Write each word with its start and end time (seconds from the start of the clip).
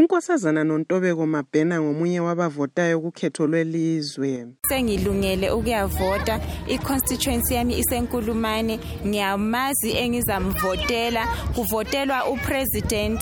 unkosazana 0.00 0.64
nontobeko 0.64 1.26
mabhena 1.26 1.80
ngomunye 1.80 2.20
wabavotayo 2.20 3.00
kukhetho 3.00 3.46
lwelizwe. 3.46 4.46
Sengilungele 4.68 5.50
ukuyavota. 5.50 6.40
I-constituency 6.68 7.54
yami 7.54 7.78
isenkulumane. 7.78 8.80
Ngiyamazi 9.06 9.90
engizamvotela. 9.92 11.26
Kuvotelwa 11.54 12.28
upresident 12.30 13.20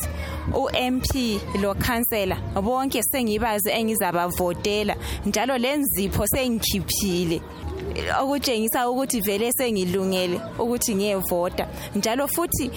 u-MP 0.55 1.41
lo 1.61 1.75
councillor 1.75 2.39
bonke 2.63 3.03
sengibazi 3.03 3.71
engizabavotela. 3.71 4.97
Njalo 5.27 5.59
lenzipho 5.59 6.27
sengikhiphile. 6.27 7.41
Okutshengisa 8.21 8.91
ukuthi 8.91 9.21
vele 9.21 9.53
sengilungele 9.53 10.41
ukuthi 10.59 10.95
ngiyevota. 10.95 11.67
Njalo 11.97 12.29
futhi 12.29 12.71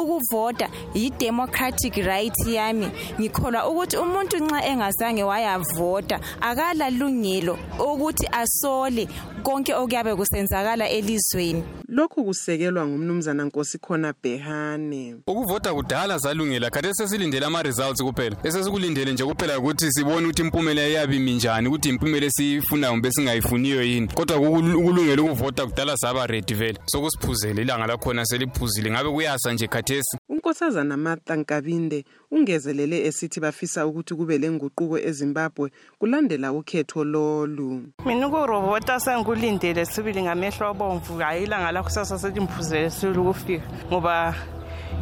ukuvota 0.00 0.68
yi-democratic 0.94 1.96
right 1.96 2.38
yami. 2.46 2.88
Ngikholwa 3.20 3.68
ukuthi 3.68 3.96
umuntu 3.96 4.36
nxa 4.38 4.64
engazange 4.66 5.22
wayavota 5.22 6.20
akalalungelo 6.40 7.58
ukuthi 7.78 8.26
asole 8.32 9.08
konke 9.42 9.74
okuyabe 9.74 10.14
kusenzakala 10.14 10.88
elizweni. 10.88 11.83
Lokhu 11.94 12.24
kusekelwa 12.24 12.86
ngumnumzana 12.86 13.44
nkosikhona 13.44 14.14
behane 14.22 15.16
ukuvota 15.26 15.74
kudala 15.74 16.18
salungela 16.18 16.70
khathesi 16.70 16.94
sesilindele 16.94 17.46
ama-results 17.46 18.02
kuphela. 18.02 18.36
Esesikulindele 18.42 19.12
nje 19.12 19.24
kuphela 19.24 19.58
ukuthi 19.58 19.92
sibone 19.92 20.26
ukuthi 20.26 20.42
impumela 20.42 20.88
iyabe 20.88 21.16
imi 21.16 21.34
njani 21.34 21.68
ukuthi 21.68 21.88
impumela 21.88 22.26
esiyifunayo 22.26 22.92
kumbe 22.92 23.10
singayifuniyo 23.12 23.82
yini. 23.82 24.08
Kodwa 24.08 24.36
ukulungela 24.36 25.22
ukuvota 25.22 25.66
kudala 25.66 25.96
saba 25.96 26.26
ready 26.26 26.54
vele. 26.54 26.78
Sokusiphuzele 26.86 27.62
ilanga 27.62 27.86
lakhona 27.86 28.24
seliphuzile. 28.26 28.90
Ngabe 28.90 29.10
kuyasa 29.10 29.52
nje 29.52 29.66
khathesi? 29.66 30.18
Unkosazana 30.28 30.96
martha 30.96 31.36
nkabinde 31.36 32.04
ungezelele 32.30 33.06
esithi 33.06 33.40
bafisa 33.40 33.86
ukuthi 33.86 34.14
kube 34.14 34.38
lenguquko 34.38 34.98
ezimbabwe 34.98 35.70
kulandela 35.98 36.52
ukhetho 36.52 37.04
lolu. 37.04 37.82
Mina 38.06 38.28
ukurobota 38.28 39.00
sengikulindele 39.00 39.86
sibili 39.86 40.22
ngamehlo 40.22 40.68
abomvu 40.68 41.18
hayi 41.18 41.44
ilanga 41.44 41.72
lakusasa 41.84 42.18
seliphuzele 42.18 42.90
sibili 42.90 43.18
ukufika 43.18 43.64
ngoba 43.92 44.34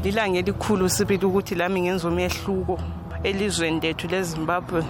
lilanga 0.02 0.38
elikhulu 0.38 0.88
sibili 0.88 1.26
ukuthi 1.26 1.54
lami 1.54 1.80
ngenza 1.80 2.08
umehluko 2.08 2.78
elizweni 3.22 3.80
lethu 3.80 4.08
lezimbabwe. 4.08 4.82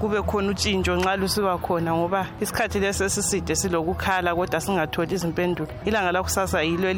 Kube 0.00 0.22
khona 0.22 0.50
utshintsho 0.50 0.96
nxa 0.96 1.16
lusiba 1.16 1.58
khona 1.58 1.94
ngoba 1.94 2.26
isikhathi 2.40 2.80
lesi 2.80 3.04
esiside 3.04 3.54
silokukhala 3.56 4.34
kodwa 4.34 4.60
singatholi 4.60 5.14
izimpendulo. 5.14 5.68
Ilanga 5.84 6.12
lakusasa 6.12 6.62
yilo 6.62 6.88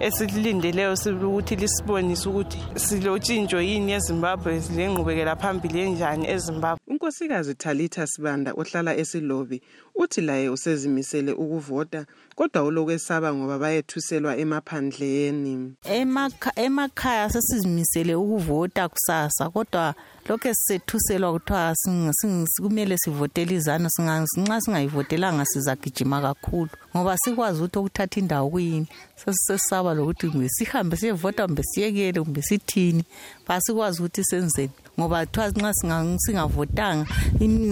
esilindeleyo 0.00 0.96
sibili 0.96 1.24
ukuthi 1.24 1.56
lisibonise 1.56 2.28
ukuthi 2.28 2.58
silotshintsho 2.74 3.60
yini 3.60 3.92
ezimbabwe 3.92 4.60
lengqubekela 4.76 5.36
phambili 5.36 5.80
enjani 5.80 6.28
ezimbabwe. 6.34 6.85
Unkosikazi 7.06 7.54
talitha 7.54 8.06
sibanda 8.06 8.52
ohlala 8.52 8.96
esilobi 8.96 9.62
uthi 9.94 10.20
laye 10.20 10.48
usezimisele 10.48 11.32
ukuvota 11.32 12.06
kodwa 12.34 12.62
ulokwesaba 12.62 13.34
ngoba 13.34 13.58
bayethuselwa 13.58 14.36
emaphandleni. 14.36 15.74
Emakhaya 16.56 17.30
sesizimisele 17.30 18.14
ukuvota 18.14 18.88
kusasa 18.88 19.50
kodwa 19.50 19.94
lokhu 20.28 20.54
sisethuselwa 20.54 21.32
kuthiwa 21.32 21.74
kumele 22.62 22.98
sivotele 22.98 23.54
izanu 23.54 23.88
nxa 23.98 24.60
singayivotelanga 24.60 25.44
sizagijima 25.44 26.20
kakhulu 26.20 26.70
ngoba 26.96 27.16
sikwazi 27.18 27.62
ukuthi 27.62 27.78
okuthatha 27.78 28.20
indawo 28.20 28.50
kuyini. 28.50 28.86
Sesisesaba 29.16 29.94
lokuthi 29.94 30.28
kumbe 30.30 30.48
sihambe 30.48 30.96
siyevota 30.96 31.46
kumbe 31.46 31.62
siyekele 31.62 32.20
kumbe 32.20 32.42
sithini. 32.42 33.04
Basikwazi 33.46 33.98
ukuthi 34.00 34.24
senzeni 34.24 34.70
ngoba 34.98 35.26
kuthiwa 35.26 35.48
nxa 35.48 35.72
singavotanga 36.18 37.06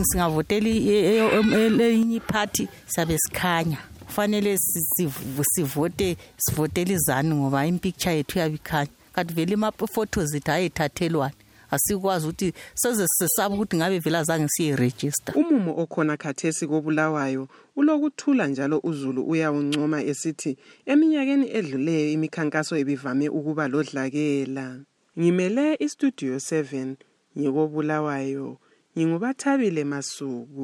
singavotela 0.05 0.69
eyinye 0.69 2.17
iphathi 2.17 2.69
siyabe 2.87 3.19
sikhanya. 3.19 3.79
Kufanele 4.07 4.59
sivote 5.55 6.17
sivotele 6.37 6.95
izanu 6.95 7.37
ngoba 7.37 7.67
impicture 7.67 8.17
yethu 8.17 8.39
iyabe 8.39 8.55
ikhanya. 8.55 8.91
Kanti 9.13 9.35
vele 9.35 9.55
ama-photos 9.55 10.35
ethu 10.35 10.51
ayethathelwane 10.51 11.35
asikwazi 11.75 12.27
ukuthi 12.27 12.49
seze 12.75 13.05
sisesaba 13.07 13.55
ukuthi 13.55 13.77
ngabe 13.77 13.99
vele 13.99 14.19
azange 14.19 14.49
siyerejista 14.55 15.31
umumo 15.41 15.73
okhona 15.83 16.15
khathesi 16.17 16.65
kobulawayo 16.71 17.49
ulokuthula 17.77 18.47
njalo 18.47 18.81
uzulu 18.91 19.21
uyawuncoma 19.33 19.99
esithi 20.11 20.53
eminyakeni 20.93 21.47
edluleyo 21.59 22.09
imikhankaso 22.17 22.75
ibivame 22.83 23.27
ukuba 23.39 23.65
lodlakela. 23.73 24.67
Ngimele 25.19 25.67
istudio 25.87 26.35
7 26.37 26.95
ngikobulawayo. 27.39 28.49
Ngingubathabile 28.95 29.83
masuku. 29.93 30.63